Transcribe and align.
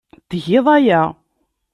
Tgiḍ 0.29 0.65
aya. 0.77 1.01